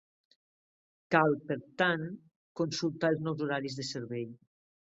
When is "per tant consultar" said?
1.51-3.15